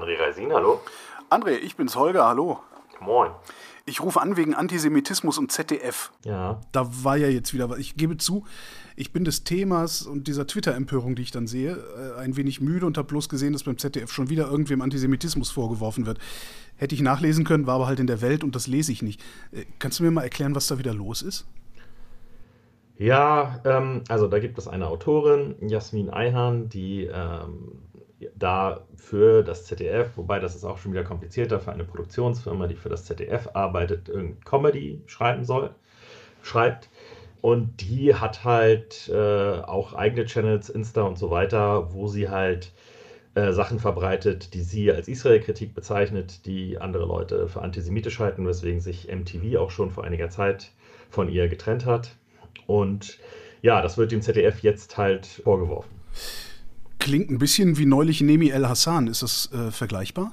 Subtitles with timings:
[0.00, 0.80] André Reisin, hallo.
[1.28, 2.60] André, ich bin's, Holger, hallo.
[3.00, 3.32] Moin.
[3.84, 6.10] Ich rufe an wegen Antisemitismus und ZDF.
[6.24, 6.58] Ja.
[6.72, 7.78] Da war ja jetzt wieder was.
[7.78, 8.46] Ich gebe zu,
[8.96, 12.86] ich bin des Themas und dieser Twitter-Empörung, die ich dann sehe, äh, ein wenig müde
[12.86, 16.18] und habe bloß gesehen, dass beim ZDF schon wieder irgendwem Antisemitismus vorgeworfen wird.
[16.76, 19.22] Hätte ich nachlesen können, war aber halt in der Welt und das lese ich nicht.
[19.52, 21.46] Äh, kannst du mir mal erklären, was da wieder los ist?
[22.96, 27.89] Ja, ähm, also da gibt es eine Autorin, Jasmin Eihan, die ähm,
[28.36, 32.76] da für das ZDF, wobei das ist auch schon wieder komplizierter, für eine Produktionsfirma, die
[32.76, 35.70] für das ZDF arbeitet, irgendein Comedy schreiben soll,
[36.42, 36.88] schreibt.
[37.40, 42.72] Und die hat halt äh, auch eigene Channels, Insta und so weiter, wo sie halt
[43.34, 48.80] äh, Sachen verbreitet, die sie als Israel-Kritik bezeichnet, die andere Leute für antisemitisch halten, weswegen
[48.80, 50.72] sich MTV auch schon vor einiger Zeit
[51.08, 52.16] von ihr getrennt hat.
[52.66, 53.18] Und
[53.62, 55.90] ja, das wird dem ZDF jetzt halt vorgeworfen.
[57.00, 59.06] Klingt ein bisschen wie neulich Nemi El Hassan.
[59.08, 60.32] Ist das äh, vergleichbar?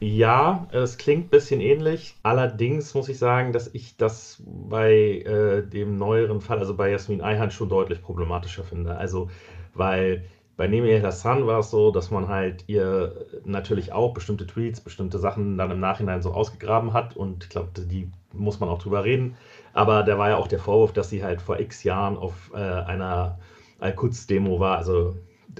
[0.00, 2.14] Ja, es klingt ein bisschen ähnlich.
[2.22, 7.22] Allerdings muss ich sagen, dass ich das bei äh, dem neueren Fall, also bei Jasmin
[7.22, 8.98] Eihan, schon deutlich problematischer finde.
[8.98, 9.30] Also,
[9.72, 10.24] weil
[10.58, 14.82] bei Nemi El Hassan war es so, dass man halt ihr natürlich auch bestimmte Tweets,
[14.82, 18.80] bestimmte Sachen dann im Nachhinein so ausgegraben hat und ich glaube, die muss man auch
[18.80, 19.36] drüber reden.
[19.72, 22.58] Aber da war ja auch der Vorwurf, dass sie halt vor x Jahren auf äh,
[22.58, 23.38] einer
[23.80, 24.76] Al-Quds-Demo war.
[24.76, 25.16] Also,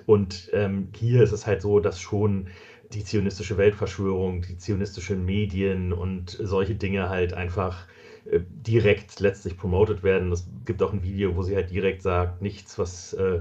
[0.06, 2.48] und ähm, hier ist es halt so, dass schon
[2.92, 7.86] die zionistische Weltverschwörung, die zionistischen Medien und solche Dinge halt einfach
[8.30, 10.32] äh, direkt letztlich promotet werden.
[10.32, 13.40] Es gibt auch ein Video, wo sie halt direkt sagt, nichts, was äh,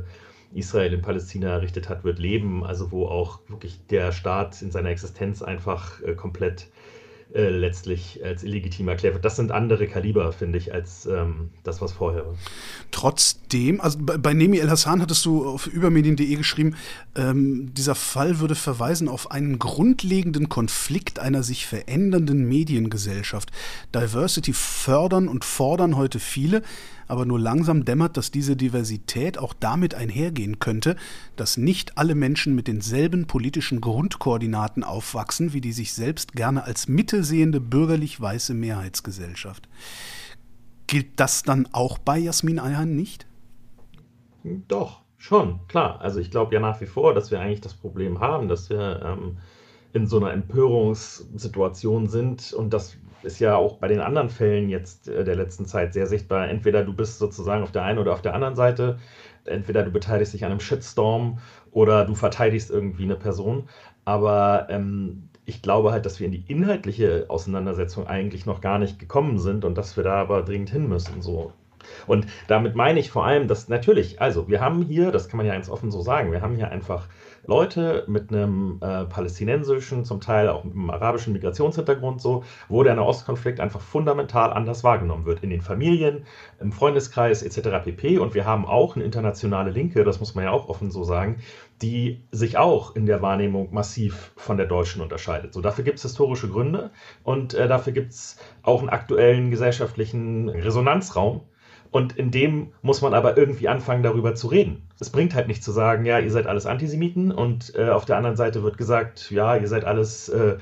[0.53, 2.63] Israel in Palästina errichtet hat, wird leben.
[2.63, 6.67] Also wo auch wirklich der Staat in seiner Existenz einfach äh, komplett
[7.33, 9.25] äh, letztlich als illegitim erklärt wird.
[9.25, 12.35] Das sind andere Kaliber, finde ich, als ähm, das, was vorher war.
[12.91, 16.75] Trotzdem, also bei, bei Nemi El Hassan hattest du auf übermedien.de geschrieben,
[17.15, 23.51] ähm, dieser Fall würde verweisen auf einen grundlegenden Konflikt einer sich verändernden Mediengesellschaft.
[23.95, 26.61] Diversity fördern und fordern heute viele,
[27.13, 30.95] aber nur langsam dämmert, dass diese Diversität auch damit einhergehen könnte,
[31.35, 36.87] dass nicht alle Menschen mit denselben politischen Grundkoordinaten aufwachsen, wie die sich selbst gerne als
[36.87, 39.69] Mitte sehende bürgerlich weiße Mehrheitsgesellschaft.
[40.87, 43.27] Gilt das dann auch bei Jasmin Ayhan nicht?
[44.67, 46.01] Doch, schon, klar.
[46.01, 49.03] Also ich glaube ja nach wie vor, dass wir eigentlich das Problem haben, dass wir
[49.05, 49.37] ähm,
[49.93, 55.07] in so einer Empörungssituation sind und das ist ja auch bei den anderen Fällen jetzt
[55.07, 56.49] äh, der letzten Zeit sehr sichtbar.
[56.49, 58.99] Entweder du bist sozusagen auf der einen oder auf der anderen Seite.
[59.45, 61.39] Entweder du beteiligst dich an einem Shitstorm
[61.71, 63.69] oder du verteidigst irgendwie eine Person.
[64.05, 68.99] Aber ähm, ich glaube halt, dass wir in die inhaltliche Auseinandersetzung eigentlich noch gar nicht
[68.99, 71.21] gekommen sind und dass wir da aber dringend hin müssen.
[71.21, 71.53] So.
[72.07, 75.45] Und damit meine ich vor allem, dass natürlich, also wir haben hier, das kann man
[75.45, 77.07] ja ganz offen so sagen, wir haben hier einfach
[77.45, 82.95] Leute mit einem äh, palästinensischen, zum Teil auch mit einem arabischen Migrationshintergrund so, wo der
[82.95, 85.43] Nahostkonflikt einfach fundamental anders wahrgenommen wird.
[85.43, 86.25] In den Familien,
[86.61, 87.83] im Freundeskreis etc.
[87.83, 88.17] pp.
[88.19, 91.37] Und wir haben auch eine internationale Linke, das muss man ja auch offen so sagen,
[91.81, 95.53] die sich auch in der Wahrnehmung massiv von der deutschen unterscheidet.
[95.53, 96.91] So, dafür gibt es historische Gründe
[97.23, 101.41] und äh, dafür gibt es auch einen aktuellen gesellschaftlichen Resonanzraum,
[101.93, 104.81] und in dem muss man aber irgendwie anfangen, darüber zu reden.
[104.99, 108.17] Es bringt halt nicht zu sagen, ja, ihr seid alles Antisemiten und äh, auf der
[108.17, 110.57] anderen Seite wird gesagt, ja, ihr seid alles äh,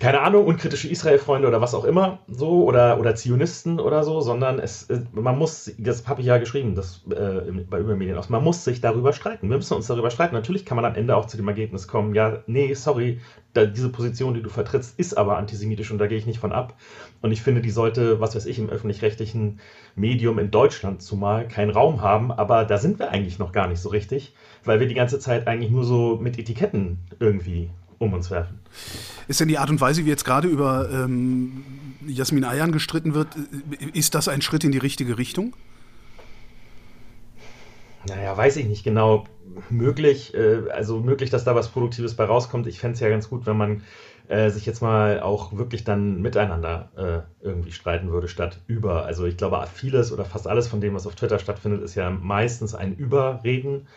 [0.00, 4.58] keine Ahnung, unkritische Israel-Freunde oder was auch immer, so, oder, oder Zionisten oder so, sondern
[4.58, 8.42] es, äh, man muss, das habe ich ja geschrieben, das äh, bei Übermedien aus, man
[8.42, 9.50] muss sich darüber streiten.
[9.50, 10.34] Wir müssen uns darüber streiten.
[10.34, 13.20] Natürlich kann man am Ende auch zu dem Ergebnis kommen, ja, nee, sorry,
[13.52, 16.52] da, diese Position, die du vertrittst, ist aber antisemitisch und da gehe ich nicht von
[16.52, 16.78] ab.
[17.20, 19.60] Und ich finde, die sollte, was weiß ich, im öffentlich-rechtlichen
[19.96, 23.80] Medium in Deutschland zumal keinen Raum haben, aber da sind wir eigentlich noch gar nicht
[23.80, 24.34] so richtig,
[24.64, 27.68] weil wir die ganze Zeit eigentlich nur so mit Etiketten irgendwie
[28.00, 28.58] um uns werfen.
[29.28, 31.62] Ist denn die Art und Weise, wie jetzt gerade über ähm,
[32.06, 35.54] Jasmin Ayan gestritten wird, äh, ist das ein Schritt in die richtige Richtung?
[38.08, 39.26] Naja, weiß ich nicht genau.
[39.68, 42.66] Möglich, äh, also möglich, dass da was Produktives bei rauskommt.
[42.66, 43.82] Ich fände es ja ganz gut, wenn man
[44.28, 49.04] äh, sich jetzt mal auch wirklich dann miteinander äh, irgendwie streiten würde, statt über.
[49.04, 52.08] Also ich glaube, vieles oder fast alles von dem, was auf Twitter stattfindet, ist ja
[52.08, 53.88] meistens ein Überreden.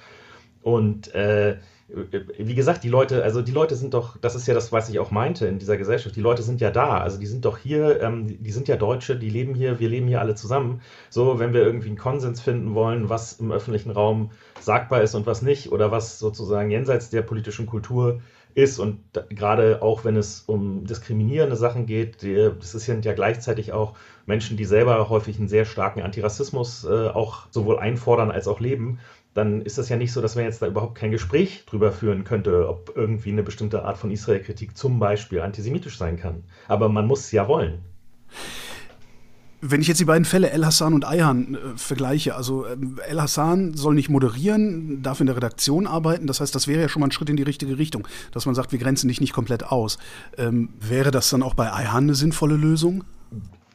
[0.61, 1.57] Und äh,
[1.89, 4.99] wie gesagt, die Leute, also die Leute sind doch, das ist ja das, was ich
[4.99, 8.01] auch meinte in dieser Gesellschaft, die Leute sind ja da, also die sind doch hier,
[8.01, 10.81] ähm, die sind ja Deutsche, die leben hier, wir leben hier alle zusammen.
[11.09, 14.31] So, wenn wir irgendwie einen Konsens finden wollen, was im öffentlichen Raum
[14.61, 18.21] sagbar ist und was nicht, oder was sozusagen jenseits der politischen Kultur
[18.55, 23.73] ist und da, gerade auch wenn es um diskriminierende Sachen geht, das sind ja gleichzeitig
[23.73, 23.95] auch
[24.25, 28.99] Menschen, die selber häufig einen sehr starken Antirassismus äh, auch sowohl einfordern als auch leben
[29.33, 32.23] dann ist das ja nicht so, dass man jetzt da überhaupt kein Gespräch drüber führen
[32.23, 36.43] könnte, ob irgendwie eine bestimmte Art von Israel-Kritik zum Beispiel antisemitisch sein kann.
[36.67, 37.79] Aber man muss es ja wollen.
[39.65, 43.21] Wenn ich jetzt die beiden Fälle El Hassan und Ayhan äh, vergleiche, also ähm, El
[43.21, 46.99] Hassan soll nicht moderieren, darf in der Redaktion arbeiten, das heißt, das wäre ja schon
[46.99, 49.63] mal ein Schritt in die richtige Richtung, dass man sagt, wir grenzen dich nicht komplett
[49.63, 49.99] aus.
[50.37, 53.05] Ähm, wäre das dann auch bei Ayhan eine sinnvolle Lösung?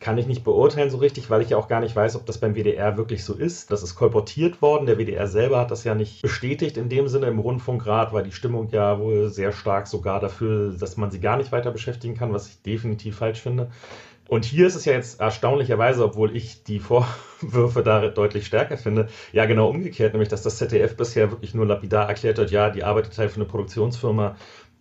[0.01, 2.39] Kann ich nicht beurteilen so richtig, weil ich ja auch gar nicht weiß, ob das
[2.39, 3.73] beim WDR wirklich so ist.
[3.73, 4.85] Das ist kolportiert worden.
[4.85, 7.27] Der WDR selber hat das ja nicht bestätigt in dem Sinne.
[7.27, 11.39] Im Rundfunkrat war die Stimmung ja wohl sehr stark sogar dafür, dass man sie gar
[11.39, 13.71] nicht weiter beschäftigen kann, was ich definitiv falsch finde.
[14.29, 16.79] Und hier ist es ja jetzt erstaunlicherweise, obwohl ich die
[17.41, 21.67] Vorwürfe da deutlich stärker finde, ja genau umgekehrt, nämlich dass das ZDF bisher wirklich nur
[21.67, 24.37] lapidar erklärt hat, ja, die arbeitet halt für eine Produktionsfirma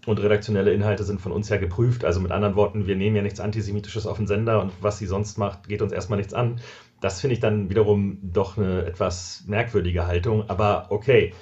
[0.06, 2.06] und redaktionelle Inhalte sind von uns ja geprüft.
[2.06, 5.06] Also mit anderen Worten, wir nehmen ja nichts Antisemitisches auf den Sender und was sie
[5.06, 6.60] sonst macht, geht uns erstmal nichts an.
[7.00, 11.34] Das finde ich dann wiederum doch eine etwas merkwürdige Haltung, aber okay.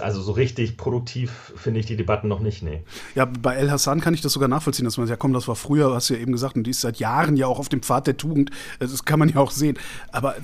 [0.00, 2.82] Also so richtig produktiv finde ich die Debatten noch nicht, nee.
[3.14, 5.48] Ja, bei El Hassan kann ich das sogar nachvollziehen, dass man sagt, ja komm, das
[5.48, 7.68] war früher, hast du ja eben gesagt, und die ist seit Jahren ja auch auf
[7.68, 8.50] dem Pfad der Tugend.
[8.78, 9.78] Das kann man ja auch sehen.
[10.12, 10.36] Aber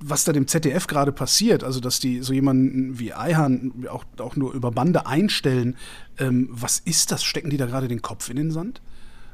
[0.00, 4.36] was da dem ZDF gerade passiert, also dass die so jemanden wie Eihan auch, auch
[4.36, 5.76] nur über Bande einstellen,
[6.18, 7.24] ähm, was ist das?
[7.24, 8.80] Stecken die da gerade den Kopf in den Sand?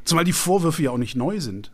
[0.05, 1.71] Zumal die Vorwürfe ja auch nicht neu sind.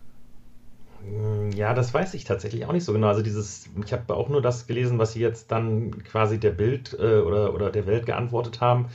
[1.01, 3.07] Hm, ja, das weiß ich tatsächlich auch nicht so genau.
[3.07, 6.93] Also dieses, ich habe auch nur das gelesen, was sie jetzt dann quasi der Bild
[6.99, 8.89] äh, oder, oder der Welt geantwortet haben.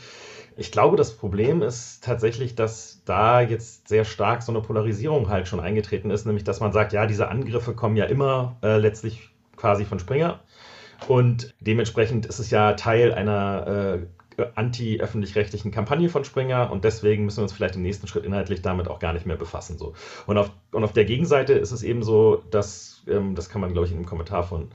[0.57, 5.47] Ich glaube, das Problem ist tatsächlich, dass da jetzt sehr stark so eine Polarisierung halt
[5.47, 9.29] schon eingetreten ist, nämlich dass man sagt, ja, diese Angriffe kommen ja immer äh, letztlich
[9.55, 10.41] quasi von Springer.
[11.07, 14.07] Und dementsprechend ist es ja Teil einer äh,
[14.55, 18.87] anti-öffentlich-rechtlichen Kampagne von Springer und deswegen müssen wir uns vielleicht im nächsten Schritt inhaltlich damit
[18.87, 19.77] auch gar nicht mehr befassen.
[19.77, 19.93] So.
[20.25, 23.73] Und, auf, und auf der Gegenseite ist es eben so, dass, ähm, das kann man,
[23.73, 24.69] glaube ich, in einem Kommentar von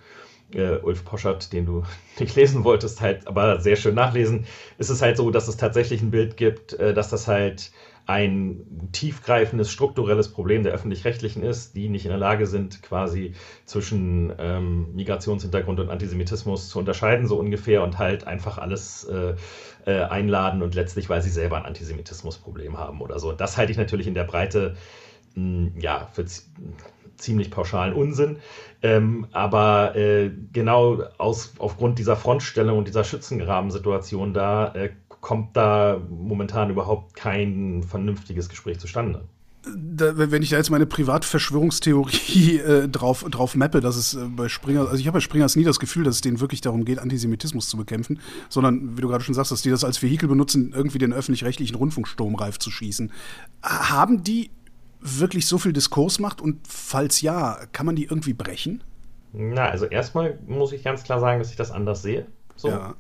[0.55, 1.83] äh, Ulf Poschert, den du
[2.19, 4.47] nicht lesen wolltest, halt aber sehr schön nachlesen,
[4.79, 7.71] ist es halt so, dass es tatsächlich ein Bild gibt, äh, dass das halt
[8.09, 13.35] ein tiefgreifendes strukturelles Problem der öffentlich-rechtlichen ist, die nicht in der Lage sind, quasi
[13.67, 19.35] zwischen ähm, Migrationshintergrund und Antisemitismus zu unterscheiden, so ungefähr, und halt einfach alles äh,
[19.85, 23.33] äh, einladen und letztlich, weil sie selber ein Antisemitismusproblem haben oder so.
[23.33, 24.75] Das halte ich natürlich in der Breite
[25.35, 26.25] mh, ja, für
[27.19, 28.39] ziemlich pauschalen Unsinn.
[28.81, 36.01] Ähm, aber äh, genau aus, aufgrund dieser Frontstellung und dieser Schützengrabensituation da äh, kommt da
[36.09, 39.25] momentan überhaupt kein vernünftiges Gespräch zustande.
[39.75, 44.49] Da, wenn ich da jetzt meine Privatverschwörungstheorie äh, drauf, drauf mappe, dass es äh, bei
[44.49, 46.99] Springer, also ich habe bei Springers nie das Gefühl, dass es denen wirklich darum geht,
[46.99, 50.73] Antisemitismus zu bekämpfen, sondern, wie du gerade schon sagst, dass die das als Vehikel benutzen,
[50.75, 53.13] irgendwie den öffentlich-rechtlichen Rundfunksturm reif zu schießen.
[53.63, 54.51] Haben die
[55.01, 58.83] wirklich so viel Diskursmacht und falls ja, kann man die irgendwie brechen?
[59.33, 62.27] Na, also erstmal muss ich ganz klar sagen, dass ich das anders sehe.
[62.57, 62.69] So.
[62.69, 62.95] Ja.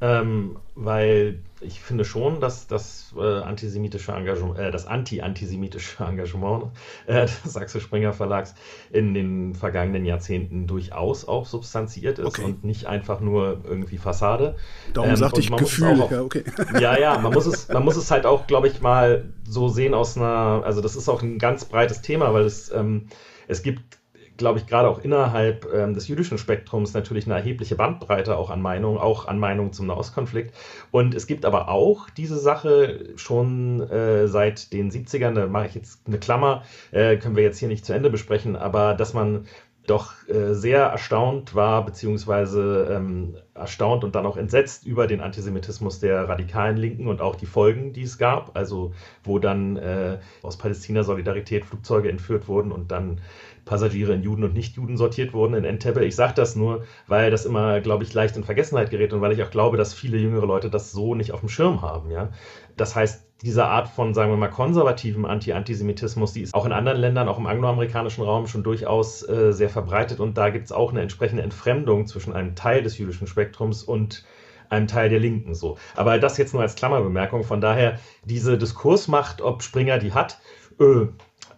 [0.00, 6.66] Ähm, weil ich finde schon, dass das äh, antisemitische Engagement, äh, das anti-antisemitische Engagement
[7.06, 8.54] äh, des Axel Springer Verlags
[8.92, 12.44] in den vergangenen Jahrzehnten durchaus auch substanziiert ist okay.
[12.44, 14.54] und nicht einfach nur irgendwie Fassade.
[14.92, 16.44] Darum ähm, sagte ich Gefühl, auf, ja, okay.
[16.80, 19.94] Ja, ja, man muss es, man muss es halt auch, glaube ich, mal so sehen
[19.94, 23.08] aus einer, also das ist auch ein ganz breites Thema, weil es, ähm,
[23.48, 23.97] es gibt
[24.38, 28.62] glaube ich, gerade auch innerhalb ähm, des jüdischen Spektrums natürlich eine erhebliche Bandbreite auch an
[28.62, 30.54] Meinungen, auch an Meinungen zum Nahostkonflikt.
[30.90, 35.74] Und es gibt aber auch diese Sache schon äh, seit den 70ern, da mache ich
[35.74, 39.46] jetzt eine Klammer, äh, können wir jetzt hier nicht zu Ende besprechen, aber dass man
[39.88, 45.98] doch äh, sehr erstaunt war, beziehungsweise ähm, erstaunt und dann auch entsetzt über den Antisemitismus
[46.00, 48.56] der radikalen Linken und auch die Folgen, die es gab.
[48.56, 48.92] Also
[49.24, 53.20] wo dann äh, aus Palästina Solidarität Flugzeuge entführt wurden und dann
[53.68, 56.04] Passagiere in Juden und Nichtjuden sortiert wurden in Entebbe.
[56.04, 59.32] Ich sage das nur, weil das immer, glaube ich, leicht in Vergessenheit gerät und weil
[59.32, 62.10] ich auch glaube, dass viele jüngere Leute das so nicht auf dem Schirm haben.
[62.10, 62.30] Ja?
[62.76, 66.98] Das heißt, diese Art von, sagen wir mal, konservativem Anti-Antisemitismus, die ist auch in anderen
[66.98, 70.90] Ländern, auch im angloamerikanischen Raum schon durchaus äh, sehr verbreitet und da gibt es auch
[70.90, 74.24] eine entsprechende Entfremdung zwischen einem Teil des jüdischen Spektrums und
[74.70, 75.78] einem Teil der Linken so.
[75.94, 77.44] Aber das jetzt nur als Klammerbemerkung.
[77.44, 80.38] Von daher, diese Diskursmacht, ob Springer die hat,
[80.80, 81.06] äh,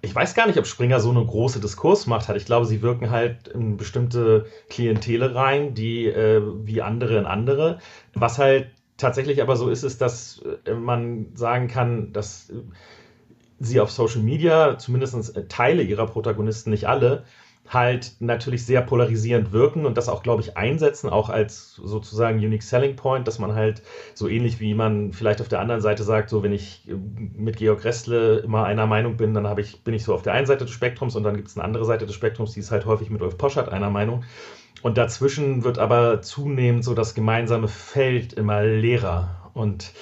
[0.02, 2.36] ich weiß gar nicht, ob Springer so eine große Diskursmacht hat.
[2.36, 7.78] Ich glaube, sie wirken halt in bestimmte Klientele rein, die äh, wie andere in andere.
[8.14, 12.50] Was halt tatsächlich aber so ist, ist, dass äh, man sagen kann, dass
[13.58, 17.24] sie auf Social Media, zumindest äh, Teile ihrer Protagonisten, nicht alle,
[17.70, 22.64] halt natürlich sehr polarisierend wirken und das auch, glaube ich, einsetzen, auch als sozusagen Unique
[22.64, 26.30] Selling Point, dass man halt so ähnlich wie man vielleicht auf der anderen Seite sagt,
[26.30, 29.94] so wenn ich äh, mit Georg Restle immer einer Meinung bin, dann habe ich, bin
[29.94, 32.06] ich so auf der einen Seite des Spektrums und dann gibt es eine andere Seite
[32.06, 34.24] des Spektrums, die ist halt häufig mit Ulf Poschert einer Meinung.
[34.82, 39.50] und dazwischen wird aber zunehmend so das gemeinsame Feld immer leerer.
[39.54, 39.92] Und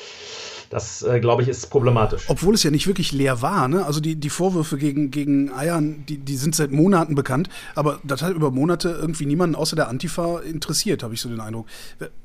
[0.70, 2.24] das, äh, glaube ich, ist problematisch.
[2.28, 3.84] Obwohl es ja nicht wirklich leer war, ne?
[3.86, 8.22] Also die, die Vorwürfe gegen, gegen Eiern, die, die sind seit Monaten bekannt, aber das
[8.22, 11.66] hat über Monate irgendwie niemanden außer der Antifa interessiert, habe ich so den Eindruck.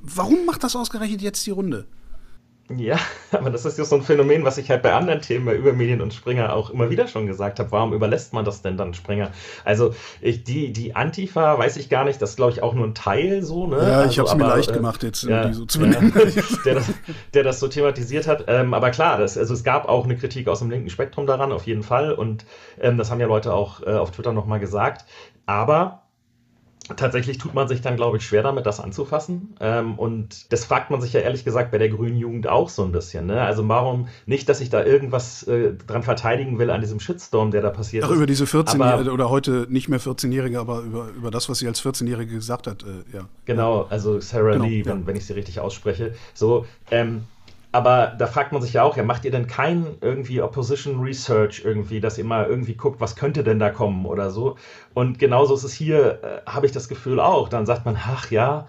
[0.01, 1.85] Warum macht das ausgerechnet jetzt die Runde?
[2.69, 2.97] Ja,
[3.31, 6.01] aber das ist ja so ein Phänomen, was ich halt bei anderen Themen bei Übermedien
[6.01, 7.71] und Springer auch immer wieder schon gesagt habe.
[7.71, 9.31] Warum überlässt man das denn dann Springer?
[9.65, 12.87] Also ich, die, die Antifa weiß ich gar nicht, das ist glaube ich auch nur
[12.87, 13.67] ein Teil so.
[13.67, 13.77] Ne?
[13.77, 16.13] Ja, also, ich habe es mir leicht äh, gemacht jetzt, ja, die so zu benennen.
[16.15, 16.21] Ja,
[16.65, 16.85] der, das,
[17.33, 18.45] der das so thematisiert hat.
[18.47, 21.51] Ähm, aber klar, das, also es gab auch eine Kritik aus dem linken Spektrum daran,
[21.51, 22.13] auf jeden Fall.
[22.13, 22.45] Und
[22.79, 25.05] ähm, das haben ja Leute auch äh, auf Twitter nochmal gesagt.
[25.45, 26.02] Aber
[26.97, 29.55] Tatsächlich tut man sich dann, glaube ich, schwer damit, das anzufassen.
[29.61, 32.83] Ähm, und das fragt man sich ja ehrlich gesagt bei der grünen Jugend auch so
[32.83, 33.25] ein bisschen.
[33.25, 33.41] Ne?
[33.41, 37.61] Also warum nicht, dass ich da irgendwas äh, dran verteidigen will an diesem Shitstorm, der
[37.61, 38.17] da passiert Ach, ist.
[38.17, 41.81] über diese 14-Jährige oder heute nicht mehr 14-Jährige, aber über, über das, was sie als
[41.81, 43.29] 14-Jährige gesagt hat, äh, ja.
[43.45, 44.87] Genau, also Sarah genau, Lee, ja.
[44.87, 46.13] wenn, wenn ich sie richtig ausspreche.
[46.33, 47.23] So, ähm,
[47.73, 51.63] aber da fragt man sich ja auch, ja, macht ihr denn kein irgendwie Opposition Research
[51.65, 54.57] irgendwie, dass ihr mal irgendwie guckt, was könnte denn da kommen oder so?
[54.93, 57.49] Und genauso ist es hier, äh, habe ich das Gefühl auch.
[57.49, 58.67] Dann sagt man, ach ja,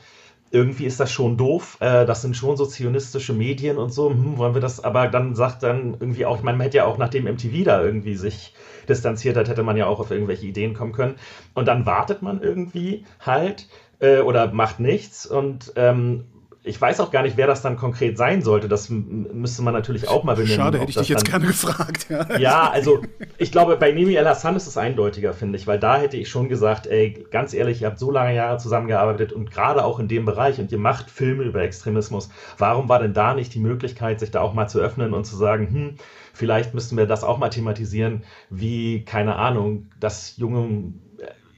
[0.50, 1.76] irgendwie ist das schon doof.
[1.80, 4.08] Äh, das sind schon so zionistische Medien und so.
[4.08, 4.82] Hm, wollen wir das?
[4.82, 7.82] Aber dann sagt dann irgendwie auch, ich meine, man hätte ja auch nachdem MTV da
[7.82, 8.54] irgendwie sich
[8.88, 11.16] distanziert hat, hätte man ja auch auf irgendwelche Ideen kommen können.
[11.52, 13.68] Und dann wartet man irgendwie halt
[14.00, 16.24] äh, oder macht nichts und ähm,
[16.66, 18.68] ich weiß auch gar nicht, wer das dann konkret sein sollte.
[18.68, 20.56] Das müsste man natürlich auch mal benennen.
[20.56, 22.06] Schade, hätte ich dich jetzt gerne gefragt.
[22.08, 22.38] Ja.
[22.38, 23.02] ja, also
[23.36, 26.30] ich glaube, bei Nemi El Hassan ist es eindeutiger, finde ich, weil da hätte ich
[26.30, 30.08] schon gesagt, ey, ganz ehrlich, ihr habt so lange Jahre zusammengearbeitet und gerade auch in
[30.08, 32.30] dem Bereich und ihr macht Filme über Extremismus.
[32.56, 35.36] Warum war denn da nicht die Möglichkeit, sich da auch mal zu öffnen und zu
[35.36, 35.94] sagen, hm,
[36.32, 40.94] vielleicht müssten wir das auch mal thematisieren, wie, keine Ahnung, das junge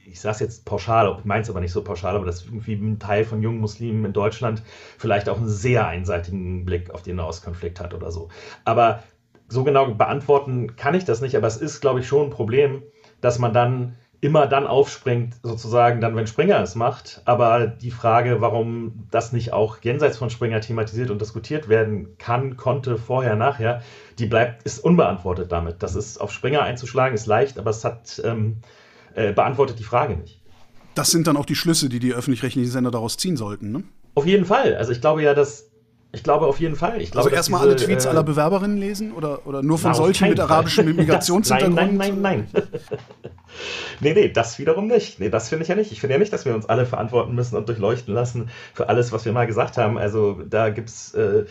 [0.09, 2.75] ich sage es jetzt pauschal, ich meine es aber nicht so pauschal, aber dass irgendwie
[2.75, 4.63] ein Teil von jungen Muslimen in Deutschland
[4.97, 8.29] vielleicht auch einen sehr einseitigen Blick auf den Nahostkonflikt hat oder so.
[8.65, 9.03] Aber
[9.49, 12.83] so genau beantworten kann ich das nicht, aber es ist, glaube ich, schon ein Problem,
[13.21, 17.21] dass man dann immer dann aufspringt, sozusagen dann, wenn Springer es macht.
[17.25, 22.57] Aber die Frage, warum das nicht auch jenseits von Springer thematisiert und diskutiert werden kann,
[22.57, 23.81] konnte, vorher, nachher,
[24.17, 25.83] die bleibt, ist unbeantwortet damit.
[25.83, 28.57] Das ist auf Springer einzuschlagen, ist leicht, aber es hat ähm,
[29.17, 30.39] äh, beantwortet die Frage nicht.
[30.93, 33.83] Das sind dann auch die Schlüsse, die die öffentlich-rechtlichen Sender daraus ziehen sollten, ne?
[34.15, 34.75] Auf jeden Fall.
[34.75, 35.65] Also ich glaube ja, dass
[36.11, 37.01] ich glaube auf jeden Fall.
[37.01, 40.29] Ich glaube, also erstmal alle Tweets äh, aller Bewerberinnen lesen oder, oder nur von solchen
[40.29, 41.75] mit arabischem Migrationshintergrund?
[41.75, 42.63] nein, nein, nein, nein.
[43.99, 45.19] nee, nee, das wiederum nicht.
[45.19, 45.91] Nee, das finde ich ja nicht.
[45.91, 49.11] Ich finde ja nicht, dass wir uns alle verantworten müssen und durchleuchten lassen für alles,
[49.11, 49.97] was wir mal gesagt haben.
[49.97, 51.45] Also da gibt es äh,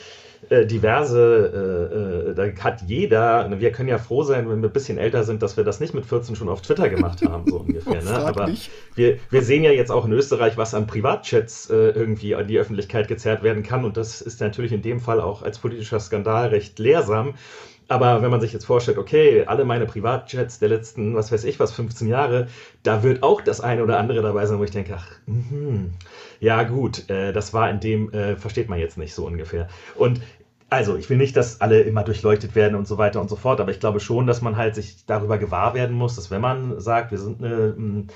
[0.49, 4.73] äh, diverse, äh, äh, da hat jeder, wir können ja froh sein, wenn wir ein
[4.73, 7.59] bisschen älter sind, dass wir das nicht mit 14 schon auf Twitter gemacht haben, so
[7.59, 8.03] ungefähr.
[8.03, 8.11] Ne?
[8.11, 8.49] Aber
[8.95, 12.59] wir, wir sehen ja jetzt auch in Österreich, was an Privatchats äh, irgendwie an die
[12.59, 13.85] Öffentlichkeit gezerrt werden kann.
[13.85, 17.35] Und das ist natürlich in dem Fall auch als politischer Skandal recht lehrsam.
[17.89, 21.61] Aber wenn man sich jetzt vorstellt, okay, alle meine Privatchats der letzten, was weiß ich
[21.61, 22.49] was, 15 Jahre,
[22.83, 25.91] da wird auch das eine oder andere dabei sein, wo ich denke, ach, mh,
[26.41, 29.69] ja gut, äh, das war in dem, äh, versteht man jetzt nicht so ungefähr.
[29.95, 30.21] Und
[30.69, 33.61] also, ich will nicht, dass alle immer durchleuchtet werden und so weiter und so fort,
[33.61, 36.81] aber ich glaube schon, dass man halt sich darüber gewahr werden muss, dass wenn man
[36.81, 38.07] sagt, wir sind eine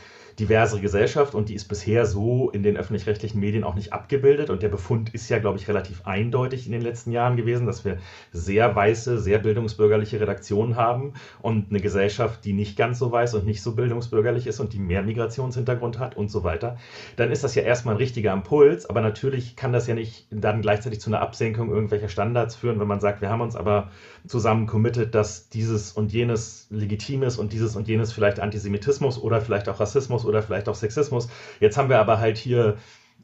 [0.41, 4.51] diverse Gesellschaft und die ist bisher so in den öffentlich-rechtlichen Medien auch nicht abgebildet.
[4.51, 7.85] Und der Befund ist ja, glaube ich, relativ eindeutig in den letzten Jahren gewesen, dass
[7.85, 7.99] wir
[8.33, 13.45] sehr weiße, sehr bildungsbürgerliche Redaktionen haben und eine Gesellschaft, die nicht ganz so weiß und
[13.45, 16.79] nicht so bildungsbürgerlich ist und die mehr Migrationshintergrund hat und so weiter.
[17.17, 20.63] Dann ist das ja erstmal ein richtiger Impuls, aber natürlich kann das ja nicht dann
[20.63, 23.91] gleichzeitig zu einer Absenkung irgendwelcher Standards führen, wenn man sagt, wir haben uns aber
[24.27, 29.41] zusammen committed, dass dieses und jenes legitim ist und dieses und jenes vielleicht Antisemitismus oder
[29.41, 31.29] vielleicht auch Rassismus oder vielleicht auch Sexismus.
[31.61, 32.79] Jetzt haben wir aber halt hier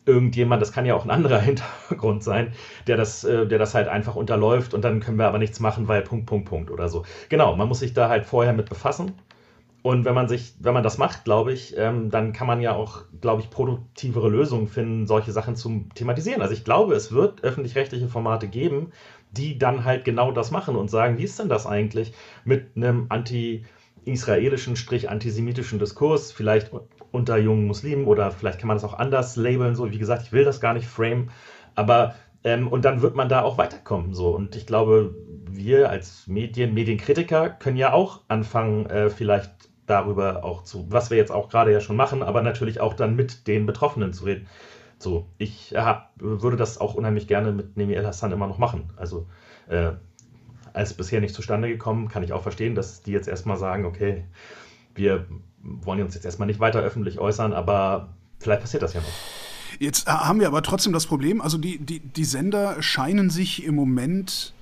[0.07, 2.53] irgendjemand, das kann ja auch ein anderer Hintergrund sein,
[2.87, 5.89] der das, äh, der das halt einfach unterläuft und dann können wir aber nichts machen,
[5.89, 7.05] weil Punkt, Punkt, Punkt oder so.
[7.29, 9.13] Genau, man muss sich da halt vorher mit befassen.
[9.83, 12.75] Und wenn man sich, wenn man das macht, glaube ich, ähm, dann kann man ja
[12.75, 16.43] auch, glaube ich, produktivere Lösungen finden, solche Sachen zu thematisieren.
[16.43, 18.91] Also ich glaube, es wird öffentlich-rechtliche Formate geben,
[19.31, 23.07] die dann halt genau das machen und sagen, wie ist denn das eigentlich mit einem
[23.11, 26.73] anti-israelischen, strich antisemitischen Diskurs, vielleicht
[27.17, 30.33] unter jungen Muslimen oder vielleicht kann man das auch anders labeln, so wie gesagt, ich
[30.33, 31.31] will das gar nicht frame,
[31.75, 35.15] aber ähm, und dann wird man da auch weiterkommen, so und ich glaube,
[35.49, 39.51] wir als Medien, Medienkritiker können ja auch anfangen, äh, vielleicht
[39.87, 43.17] darüber auch zu, was wir jetzt auch gerade ja schon machen, aber natürlich auch dann
[43.17, 44.47] mit den Betroffenen zu reden.
[44.99, 48.91] So, ich hab, würde das auch unheimlich gerne mit Nemi El Hassan immer noch machen.
[48.97, 49.27] Also,
[49.69, 49.93] äh,
[50.73, 54.25] als bisher nicht zustande gekommen, kann ich auch verstehen, dass die jetzt erstmal sagen, okay,
[54.95, 55.27] wir
[55.83, 58.09] wollen uns jetzt erstmal nicht weiter öffentlich äußern, aber
[58.39, 59.09] vielleicht passiert das ja noch.
[59.79, 63.75] Jetzt haben wir aber trotzdem das Problem, also die, die, die Sender scheinen sich im
[63.75, 64.55] Moment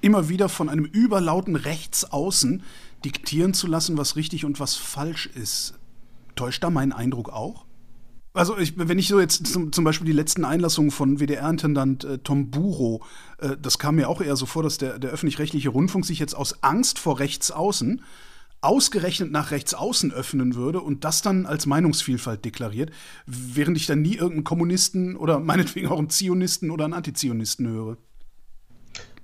[0.00, 2.62] immer wieder von einem überlauten Rechtsaußen
[3.04, 5.74] diktieren zu lassen, was richtig und was falsch ist.
[6.34, 7.64] Täuscht da mein Eindruck auch?
[8.36, 12.18] Also ich, wenn ich so jetzt zum, zum, Beispiel die letzten Einlassungen von WDR-Intendant äh,
[12.18, 13.02] Tom Buro,
[13.38, 16.34] äh, das kam mir auch eher so vor, dass der, der öffentlich-rechtliche Rundfunk sich jetzt
[16.34, 18.02] aus Angst vor Rechtsaußen
[18.60, 22.90] ausgerechnet nach Rechtsaußen öffnen würde und das dann als Meinungsvielfalt deklariert,
[23.26, 27.96] während ich dann nie irgendeinen Kommunisten oder meinetwegen auch einen Zionisten oder einen Antizionisten höre.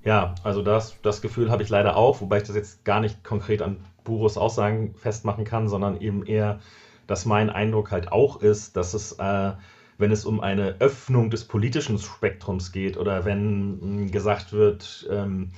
[0.05, 3.23] Ja, also das, das Gefühl habe ich leider auch, wobei ich das jetzt gar nicht
[3.23, 6.61] konkret an Buros Aussagen festmachen kann, sondern eben eher,
[7.07, 9.53] dass mein Eindruck halt auch ist, dass es, äh,
[9.99, 15.09] wenn es um eine Öffnung des politischen Spektrums geht oder wenn mh, hm, gesagt wird,
[15.11, 15.53] ähm,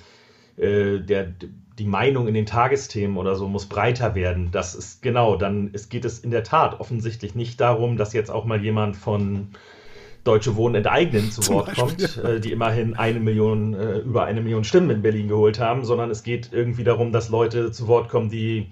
[0.57, 1.33] äh, der,
[1.79, 4.51] die Meinung in den Tagesthemen oder so muss breiter werden.
[4.53, 8.31] Das ist genau, dann es geht es in der Tat offensichtlich nicht darum, dass jetzt
[8.31, 9.49] auch mal jemand von
[10.25, 11.85] Deutsche Wohnen enteignen zu Wort Beispiel.
[11.85, 15.85] kommt, äh, die immerhin eine Million, äh, über eine Million Stimmen in Berlin geholt haben,
[15.85, 18.69] sondern es geht irgendwie darum, dass Leute zu Wort kommen, die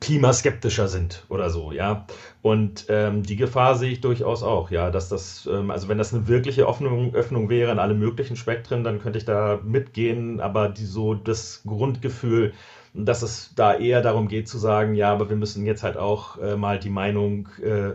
[0.00, 2.06] klimaskeptischer sind oder so, ja.
[2.42, 6.14] Und ähm, die Gefahr sehe ich durchaus auch, ja, dass das, ähm, also wenn das
[6.14, 10.70] eine wirkliche Öffnung, Öffnung wäre in alle möglichen Spektren, dann könnte ich da mitgehen, aber
[10.70, 12.54] die, so das Grundgefühl,
[12.94, 16.38] dass es da eher darum geht zu sagen, ja, aber wir müssen jetzt halt auch
[16.38, 17.92] äh, mal die Meinung äh,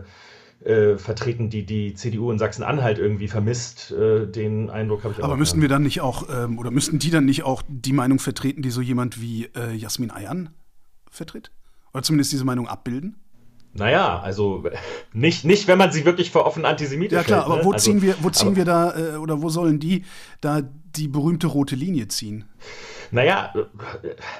[0.64, 3.90] äh, vertreten, die die CDU in Sachsen-Anhalt irgendwie vermisst.
[3.90, 5.24] Äh, den Eindruck habe ich auch.
[5.24, 8.20] Aber müssten wir dann nicht auch, ähm, oder müssten die dann nicht auch die Meinung
[8.20, 10.50] vertreten, die so jemand wie äh, Jasmin Ayan
[11.10, 11.50] vertritt?
[11.96, 13.16] Oder zumindest diese Meinung abbilden?
[13.72, 14.64] Naja, also
[15.14, 17.64] nicht, nicht, wenn man sie wirklich vor offen antisemitisch Ja klar, hält, aber ne?
[17.64, 20.04] wo also, ziehen wir, wo ziehen wir da, äh, oder wo sollen die
[20.42, 20.60] da
[20.94, 22.44] die berühmte rote Linie ziehen?
[23.12, 23.50] Naja,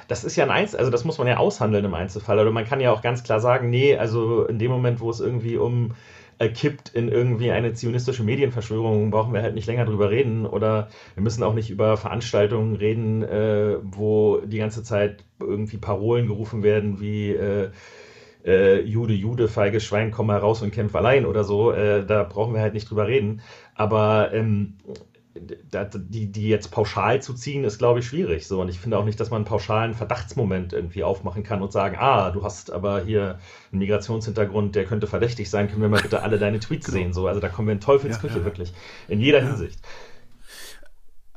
[0.07, 2.37] das ist ja ein Einzel, also das muss man ja aushandeln im Einzelfall.
[2.37, 5.19] Oder man kann ja auch ganz klar sagen, nee, also in dem Moment, wo es
[5.19, 5.95] irgendwie um
[6.39, 10.45] kippt in irgendwie eine zionistische Medienverschwörung, brauchen wir halt nicht länger drüber reden.
[10.45, 16.27] Oder wir müssen auch nicht über Veranstaltungen reden, äh, wo die ganze Zeit irgendwie Parolen
[16.27, 17.69] gerufen werden wie äh,
[18.45, 21.71] äh, Jude, Jude, feige Schwein, komm mal raus und kämpf allein oder so.
[21.71, 23.41] Äh, da brauchen wir halt nicht drüber reden.
[23.75, 24.75] Aber ähm,
[25.39, 28.47] die, die jetzt pauschal zu ziehen, ist, glaube ich, schwierig.
[28.47, 28.61] So.
[28.61, 31.97] Und ich finde auch nicht, dass man einen pauschalen Verdachtsmoment irgendwie aufmachen kann und sagen,
[31.99, 33.39] ah, du hast aber hier
[33.71, 36.97] einen Migrationshintergrund, der könnte verdächtig sein, können wir mal bitte alle deine Tweets genau.
[36.97, 37.13] sehen.
[37.13, 37.27] So.
[37.27, 38.45] Also da kommen wir in Teufelsküche, ja, ja.
[38.45, 38.73] wirklich.
[39.07, 39.47] In jeder ja.
[39.47, 39.79] Hinsicht.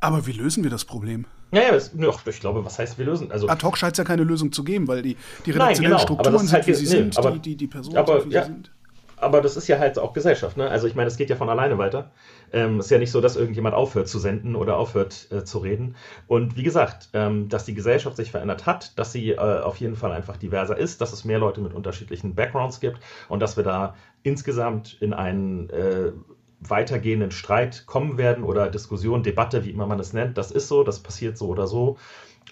[0.01, 1.27] Aber wie lösen wir das Problem?
[1.53, 1.93] Ja, ja, das,
[2.27, 3.33] ich glaube, was heißt wir lösen?
[3.33, 5.83] Also, Ad hoc scheint es ja keine Lösung zu geben, weil die, die redaktionellen Nein,
[5.83, 8.33] genau, Strukturen sind, halt, wie sie nee, sind, aber, die, die, die Personen aber, sind,
[8.33, 8.71] wie sie sind
[9.21, 10.57] aber das ist ja halt auch Gesellschaft.
[10.57, 10.69] Ne?
[10.69, 12.07] Also ich meine, es geht ja von alleine weiter.
[12.53, 15.95] Ähm, ist ja nicht so, dass irgendjemand aufhört zu senden oder aufhört äh, zu reden.
[16.27, 19.97] Und wie gesagt, ähm, dass die Gesellschaft sich verändert hat, dass sie äh, auf jeden
[19.97, 23.65] Fall einfach diverser ist, dass es mehr Leute mit unterschiedlichen Backgrounds gibt und dass wir
[23.65, 26.13] da insgesamt in einen äh,
[26.61, 30.37] weitergehenden Streit kommen werden oder Diskussion, Debatte, wie immer man es nennt.
[30.37, 31.97] Das ist so, das passiert so oder so.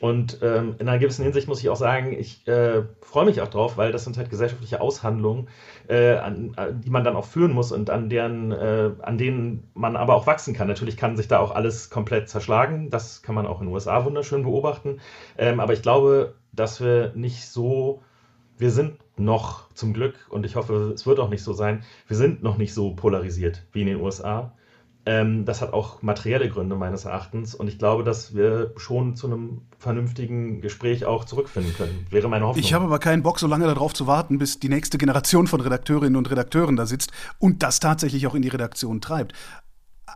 [0.00, 3.48] Und ähm, in einer gewissen Hinsicht muss ich auch sagen, ich äh, freue mich auch
[3.48, 5.48] drauf, weil das sind halt gesellschaftliche Aushandlungen,
[5.88, 9.68] äh, an, an, die man dann auch führen muss und an deren, äh, an denen
[9.74, 10.68] man aber auch wachsen kann.
[10.68, 12.90] Natürlich kann sich da auch alles komplett zerschlagen.
[12.90, 15.00] Das kann man auch in den USA wunderschön beobachten.
[15.37, 18.02] Ähm, aber ich glaube, dass wir nicht so,
[18.56, 22.16] wir sind noch zum Glück, und ich hoffe, es wird auch nicht so sein, wir
[22.16, 24.52] sind noch nicht so polarisiert wie in den USA.
[25.08, 29.26] Ähm, das hat auch materielle Gründe meines Erachtens und ich glaube, dass wir schon zu
[29.26, 32.06] einem vernünftigen Gespräch auch zurückfinden können.
[32.10, 32.62] Wäre meine Hoffnung.
[32.62, 35.62] Ich habe aber keinen Bock, so lange darauf zu warten, bis die nächste Generation von
[35.62, 39.32] Redakteurinnen und Redakteuren da sitzt und das tatsächlich auch in die Redaktion treibt.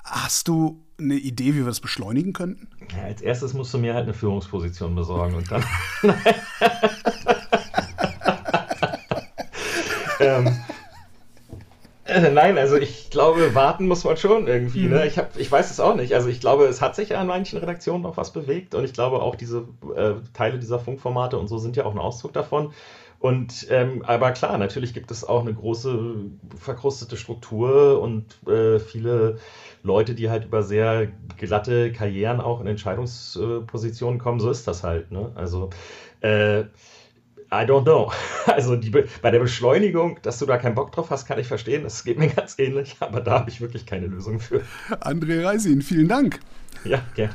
[0.04, 2.68] Hast du eine Idee, wie wir das beschleunigen könnten?
[2.94, 5.64] Ja, als erstes musst du mir halt eine Führungsposition besorgen und dann.
[10.20, 10.54] ähm,
[12.04, 14.82] äh, nein, also ich glaube, warten muss man schon irgendwie.
[14.82, 14.88] Ne?
[14.88, 14.94] Mhm.
[14.94, 15.06] Ne?
[15.06, 16.14] Ich, hab, ich weiß es auch nicht.
[16.14, 19.22] Also ich glaube, es hat sich an manchen Redaktionen noch was bewegt und ich glaube
[19.22, 22.72] auch diese äh, Teile dieser Funkformate und so sind ja auch ein Ausdruck davon.
[23.22, 26.16] Und ähm, aber klar, natürlich gibt es auch eine große
[26.58, 29.38] verkrustete Struktur und äh, viele
[29.84, 31.06] Leute, die halt über sehr
[31.38, 34.40] glatte Karrieren auch in Entscheidungspositionen kommen.
[34.40, 35.12] So ist das halt.
[35.12, 35.30] Ne?
[35.36, 35.70] Also
[36.20, 36.64] äh,
[37.52, 38.10] I don't know.
[38.46, 41.84] Also die, bei der Beschleunigung, dass du da keinen Bock drauf hast, kann ich verstehen.
[41.84, 44.62] Das geht mir ganz ähnlich, aber da habe ich wirklich keine Lösung für.
[45.00, 46.40] André Reisin, vielen Dank.
[46.84, 47.34] Ja, gerne.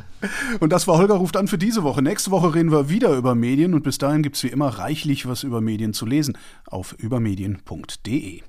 [0.60, 2.01] Und das war Holger ruft an für diese Woche.
[2.01, 5.27] Nächste Woche reden wir wieder über Medien und bis dahin gibt es wie immer reichlich
[5.27, 8.41] was über Medien zu lesen auf übermedien.de.